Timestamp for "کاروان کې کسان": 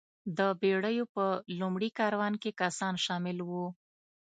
1.99-2.93